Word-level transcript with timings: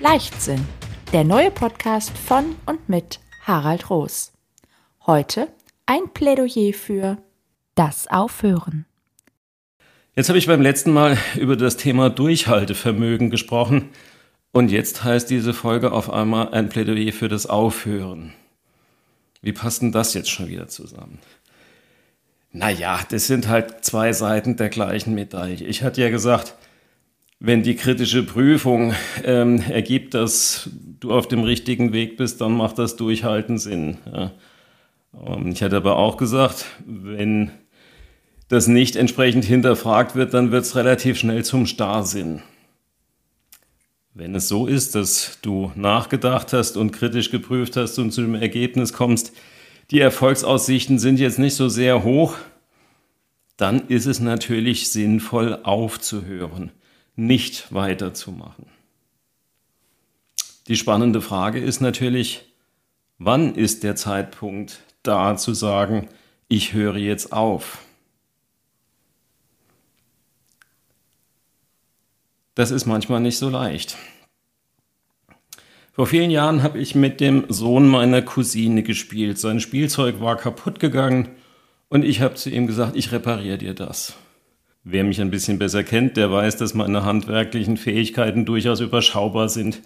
Leichtsinn, 0.00 0.62
der 1.14 1.24
neue 1.24 1.50
Podcast 1.50 2.16
von 2.18 2.54
und 2.66 2.86
mit 2.86 3.18
Harald 3.44 3.88
Roos. 3.88 4.32
Heute 5.06 5.48
ein 5.86 6.12
Plädoyer 6.12 6.74
für 6.74 7.16
das 7.76 8.06
Aufhören. 8.06 8.84
Jetzt 10.14 10.28
habe 10.28 10.38
ich 10.38 10.48
beim 10.48 10.60
letzten 10.60 10.92
Mal 10.92 11.16
über 11.36 11.56
das 11.56 11.78
Thema 11.78 12.10
Durchhaltevermögen 12.10 13.30
gesprochen 13.30 13.88
und 14.52 14.70
jetzt 14.70 15.02
heißt 15.02 15.30
diese 15.30 15.54
Folge 15.54 15.92
auf 15.92 16.10
einmal 16.10 16.52
ein 16.52 16.68
Plädoyer 16.68 17.12
für 17.12 17.28
das 17.28 17.46
Aufhören. 17.46 18.34
Wie 19.40 19.52
passt 19.52 19.80
denn 19.80 19.92
das 19.92 20.12
jetzt 20.12 20.30
schon 20.30 20.48
wieder 20.48 20.68
zusammen? 20.68 21.20
Naja, 22.52 23.00
das 23.08 23.26
sind 23.26 23.48
halt 23.48 23.82
zwei 23.82 24.12
Seiten 24.12 24.56
der 24.56 24.68
gleichen 24.68 25.14
Medaille. 25.14 25.64
Ich 25.64 25.82
hatte 25.82 26.02
ja 26.02 26.10
gesagt, 26.10 26.54
wenn 27.38 27.62
die 27.62 27.76
kritische 27.76 28.22
Prüfung 28.22 28.94
ähm, 29.24 29.62
ergibt, 29.68 30.14
dass 30.14 30.70
du 31.00 31.12
auf 31.12 31.28
dem 31.28 31.42
richtigen 31.42 31.92
Weg 31.92 32.16
bist, 32.16 32.40
dann 32.40 32.56
macht 32.56 32.78
das 32.78 32.96
Durchhalten 32.96 33.58
Sinn. 33.58 33.98
Ja. 34.10 34.32
Ähm, 35.26 35.48
ich 35.48 35.62
hatte 35.62 35.76
aber 35.76 35.96
auch 35.96 36.16
gesagt, 36.16 36.66
wenn 36.86 37.50
das 38.48 38.68
nicht 38.68 38.96
entsprechend 38.96 39.44
hinterfragt 39.44 40.14
wird, 40.14 40.32
dann 40.32 40.52
wird 40.52 40.64
es 40.64 40.76
relativ 40.76 41.18
schnell 41.18 41.44
zum 41.44 41.66
Starrsinn. 41.66 42.42
Wenn 44.14 44.34
es 44.34 44.48
so 44.48 44.66
ist, 44.66 44.94
dass 44.94 45.38
du 45.42 45.72
nachgedacht 45.74 46.54
hast 46.54 46.78
und 46.78 46.92
kritisch 46.92 47.30
geprüft 47.30 47.76
hast 47.76 47.98
und 47.98 48.12
zu 48.12 48.22
dem 48.22 48.34
Ergebnis 48.34 48.94
kommst, 48.94 49.32
die 49.90 50.00
Erfolgsaussichten 50.00 50.98
sind 50.98 51.20
jetzt 51.20 51.38
nicht 51.38 51.54
so 51.54 51.68
sehr 51.68 52.02
hoch, 52.02 52.34
dann 53.56 53.88
ist 53.88 54.06
es 54.06 54.20
natürlich 54.20 54.90
sinnvoll 54.90 55.58
aufzuhören, 55.62 56.72
nicht 57.16 57.72
weiterzumachen. 57.72 58.66
Die 60.68 60.76
spannende 60.76 61.20
Frage 61.22 61.58
ist 61.58 61.80
natürlich, 61.80 62.44
wann 63.18 63.54
ist 63.54 63.82
der 63.82 63.96
Zeitpunkt 63.96 64.80
da 65.02 65.36
zu 65.36 65.54
sagen, 65.54 66.08
ich 66.48 66.72
höre 66.72 66.96
jetzt 66.96 67.32
auf? 67.32 67.78
Das 72.54 72.70
ist 72.70 72.86
manchmal 72.86 73.20
nicht 73.20 73.38
so 73.38 73.48
leicht. 73.48 73.96
Vor 75.92 76.06
vielen 76.06 76.30
Jahren 76.30 76.62
habe 76.62 76.78
ich 76.78 76.94
mit 76.94 77.20
dem 77.20 77.44
Sohn 77.48 77.88
meiner 77.88 78.22
Cousine 78.22 78.82
gespielt. 78.82 79.38
Sein 79.38 79.60
Spielzeug 79.60 80.20
war 80.20 80.36
kaputt 80.36 80.78
gegangen 80.78 81.30
und 81.88 82.04
ich 82.04 82.20
habe 82.20 82.34
zu 82.34 82.50
ihm 82.50 82.66
gesagt, 82.66 82.96
ich 82.96 83.12
repariere 83.12 83.58
dir 83.58 83.74
das. 83.74 84.14
Wer 84.88 85.02
mich 85.02 85.20
ein 85.20 85.32
bisschen 85.32 85.58
besser 85.58 85.82
kennt, 85.82 86.16
der 86.16 86.30
weiß, 86.30 86.58
dass 86.58 86.72
meine 86.72 87.04
handwerklichen 87.04 87.76
Fähigkeiten 87.76 88.44
durchaus 88.44 88.78
überschaubar 88.78 89.48
sind. 89.48 89.82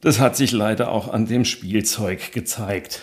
Das 0.00 0.18
hat 0.18 0.34
sich 0.34 0.50
leider 0.50 0.90
auch 0.90 1.12
an 1.12 1.26
dem 1.26 1.44
Spielzeug 1.44 2.32
gezeigt. 2.32 3.02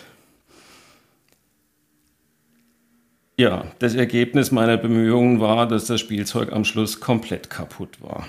Ja, 3.37 3.63
das 3.79 3.95
Ergebnis 3.95 4.51
meiner 4.51 4.75
Bemühungen 4.75 5.39
war, 5.39 5.65
dass 5.65 5.85
das 5.85 6.01
Spielzeug 6.01 6.51
am 6.51 6.65
Schluss 6.65 6.99
komplett 6.99 7.49
kaputt 7.49 8.01
war. 8.01 8.27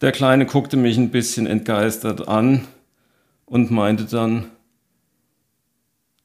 Der 0.00 0.12
Kleine 0.12 0.46
guckte 0.46 0.76
mich 0.76 0.96
ein 0.96 1.10
bisschen 1.10 1.48
entgeistert 1.48 2.28
an 2.28 2.68
und 3.46 3.72
meinte 3.72 4.04
dann, 4.04 4.44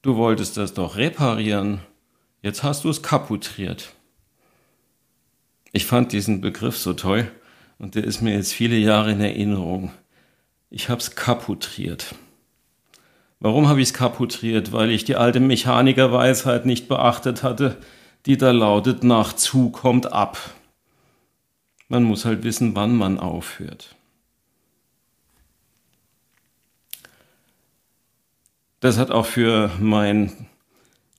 du 0.00 0.14
wolltest 0.14 0.56
das 0.58 0.74
doch 0.74 0.96
reparieren, 0.96 1.80
jetzt 2.40 2.62
hast 2.62 2.84
du 2.84 2.88
es 2.88 3.02
kaputriert. 3.02 3.94
Ich 5.76 5.86
fand 5.86 6.12
diesen 6.12 6.40
Begriff 6.40 6.78
so 6.78 6.92
toll 6.92 7.28
und 7.80 7.96
der 7.96 8.04
ist 8.04 8.22
mir 8.22 8.32
jetzt 8.32 8.52
viele 8.52 8.76
Jahre 8.76 9.10
in 9.10 9.20
Erinnerung. 9.20 9.90
Ich 10.70 10.88
hab's 10.88 11.16
kaputriert. 11.16 12.14
Warum 13.40 13.66
habe 13.66 13.80
ich 13.80 13.88
es 13.88 13.92
kaputriert? 13.92 14.70
Weil 14.70 14.92
ich 14.92 15.04
die 15.04 15.16
alte 15.16 15.40
Mechanikerweisheit 15.40 16.64
nicht 16.64 16.86
beachtet 16.86 17.42
hatte, 17.42 17.76
die 18.24 18.36
da 18.36 18.52
lautet, 18.52 19.02
nach 19.02 19.32
zu 19.32 19.70
kommt 19.70 20.12
ab. 20.12 20.38
Man 21.88 22.04
muss 22.04 22.24
halt 22.24 22.44
wissen, 22.44 22.76
wann 22.76 22.94
man 22.94 23.18
aufhört. 23.18 23.96
Das 28.78 28.96
hat 28.96 29.10
auch 29.10 29.26
für 29.26 29.72
mein 29.80 30.46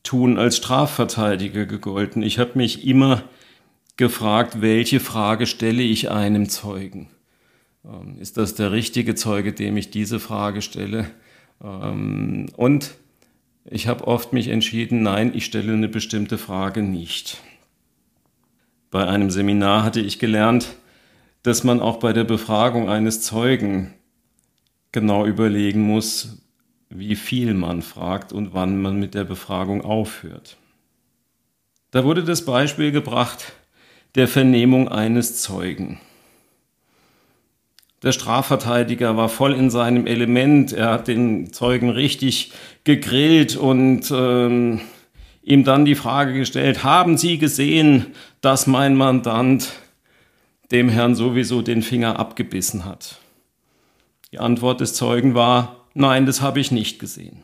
Tun 0.04 0.38
als 0.38 0.56
Strafverteidiger 0.56 1.66
gegolten. 1.66 2.24
Ich 2.24 2.40
habe 2.40 2.52
mich 2.56 2.88
immer 2.88 3.22
gefragt, 3.98 4.62
welche 4.62 5.00
Frage 5.00 5.46
stelle 5.48 5.84
ich 5.84 6.12
einem 6.12 6.50
Zeugen? 6.50 7.10
Ähm, 7.86 8.18
ist 8.20 8.38
das 8.38 8.56
der 8.56 8.72
richtige 8.72 9.16
Zeuge, 9.16 9.54
dem 9.54 9.78
ich 9.78 9.92
diese 9.92 10.20
Frage 10.20 10.62
stelle? 10.62 11.10
Ähm, 11.64 12.48
und 12.56 12.96
ich 13.66 13.88
habe 13.88 14.08
oft 14.08 14.34
mich 14.34 14.50
entschieden, 14.50 15.02
nein, 15.02 15.32
ich 15.34 15.46
stelle 15.46 15.74
eine 15.74 15.88
bestimmte 15.88 16.38
Frage 16.38 16.84
nicht. 16.84 17.38
Bei 18.92 19.08
einem 19.08 19.30
Seminar 19.30 19.84
hatte 19.84 20.02
ich 20.02 20.20
gelernt, 20.20 20.76
dass 21.44 21.64
man 21.64 21.80
auch 21.80 21.98
bei 21.98 22.14
der 22.14 22.24
Befragung 22.24 22.90
eines 22.90 23.22
Zeugen 23.22 23.94
genau 24.92 25.26
überlegen 25.26 25.82
muss, 25.82 26.42
wie 26.90 27.16
viel 27.16 27.54
man 27.54 27.82
fragt 27.82 28.32
und 28.32 28.54
wann 28.54 28.82
man 28.82 29.00
mit 29.00 29.14
der 29.14 29.26
Befragung 29.26 29.82
aufhört. 29.82 30.58
Da 31.92 32.04
wurde 32.04 32.24
das 32.24 32.46
Beispiel 32.46 32.92
gebracht 32.92 33.54
der 34.16 34.28
Vernehmung 34.28 34.88
eines 34.88 35.42
Zeugen. 35.42 36.00
Der 38.02 38.12
Strafverteidiger 38.12 39.18
war 39.18 39.30
voll 39.30 39.54
in 39.54 39.70
seinem 39.70 40.06
Element, 40.06 40.72
er 40.74 40.92
hat 40.92 41.08
den 41.08 41.52
Zeugen 41.52 41.90
richtig 41.90 42.52
gegrillt 42.84 43.56
und 43.56 44.12
ähm, 44.12 44.82
ihm 45.42 45.64
dann 45.64 45.86
die 45.86 45.96
Frage 45.96 46.34
gestellt, 46.34 46.84
haben 46.84 47.18
Sie 47.18 47.38
gesehen, 47.38 48.08
dass 48.42 48.68
mein 48.68 48.96
Mandant 48.96 49.72
dem 50.72 50.90
Herrn 50.90 51.16
sowieso 51.16 51.62
den 51.62 51.82
Finger 51.82 52.20
abgebissen 52.20 52.86
hat? 52.86 53.18
Die 54.32 54.40
Antwort 54.40 54.82
des 54.82 54.94
Zeugen 54.94 55.34
war, 55.34 55.88
nein, 55.94 56.26
das 56.26 56.42
habe 56.42 56.60
ich 56.60 56.72
nicht 56.72 57.00
gesehen. 57.00 57.44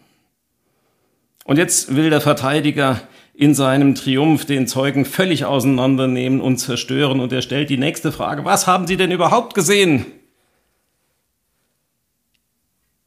Und 1.44 1.58
jetzt 1.58 1.96
will 1.96 2.10
der 2.10 2.22
Verteidiger 2.22 3.02
in 3.34 3.56
seinem 3.56 3.96
Triumph 3.96 4.46
den 4.46 4.68
Zeugen 4.68 5.06
völlig 5.06 5.46
auseinandernehmen 5.46 6.42
und 6.42 6.58
zerstören 6.58 7.20
und 7.20 7.32
er 7.34 7.42
stellt 7.42 7.70
die 7.70 7.78
nächste 7.78 8.12
Frage, 8.12 8.46
was 8.46 8.68
haben 8.68 8.88
Sie 8.88 8.98
denn 8.98 9.12
überhaupt 9.12 9.56
gesehen? 9.56 10.06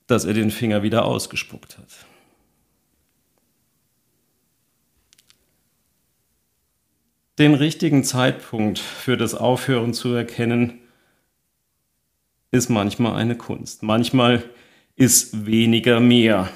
Dass 0.06 0.24
er 0.24 0.34
den 0.34 0.50
Finger 0.50 0.82
wieder 0.82 1.04
ausgespuckt 1.04 1.78
hat. 1.78 1.88
Den 7.38 7.54
richtigen 7.54 8.04
Zeitpunkt 8.04 8.78
für 8.78 9.16
das 9.16 9.34
Aufhören 9.34 9.92
zu 9.92 10.14
erkennen, 10.14 10.80
ist 12.52 12.70
manchmal 12.70 13.16
eine 13.16 13.36
Kunst. 13.36 13.82
Manchmal 13.82 14.44
ist 14.94 15.44
weniger 15.44 15.98
mehr. 15.98 16.48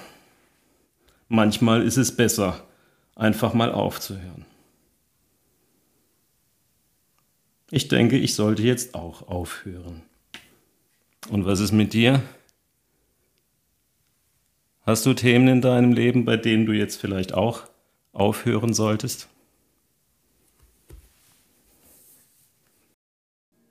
Manchmal 1.29 1.83
ist 1.83 1.99
es 1.99 2.15
besser, 2.15 2.65
einfach 3.15 3.53
mal 3.53 3.73
aufzuhören. 3.73 4.47
Ich 7.71 7.89
denke, 7.89 8.17
ich 8.17 8.35
sollte 8.35 8.63
jetzt 8.63 8.95
auch 8.95 9.29
aufhören. 9.29 10.03
Und 11.29 11.45
was 11.45 11.61
ist 11.61 11.73
mit 11.73 11.93
dir? 11.93 12.23
Hast 14.87 15.05
du 15.05 15.13
Themen 15.13 15.49
in 15.49 15.61
deinem 15.61 15.93
Leben, 15.93 16.25
bei 16.25 16.39
denen 16.39 16.65
du 16.65 16.73
jetzt 16.73 16.97
vielleicht 16.97 17.35
auch 17.35 17.65
aufhören 18.15 18.73
solltest? 18.73 19.29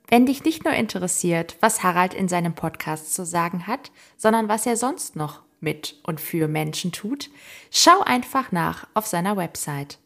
Wenn 0.06 0.26
dich 0.26 0.44
nicht 0.44 0.64
nur 0.64 0.74
interessiert, 0.74 1.56
was 1.60 1.82
Harald 1.82 2.14
in 2.14 2.28
seinem 2.28 2.54
Podcast 2.54 3.14
zu 3.14 3.26
sagen 3.26 3.66
hat, 3.66 3.90
sondern 4.16 4.48
was 4.48 4.64
er 4.64 4.76
sonst 4.76 5.16
noch 5.16 5.42
mit 5.60 5.96
und 6.02 6.20
für 6.20 6.48
Menschen 6.48 6.90
tut, 6.92 7.30
schau 7.70 8.00
einfach 8.00 8.52
nach 8.52 8.86
auf 8.94 9.06
seiner 9.06 9.36
Website. 9.36 9.98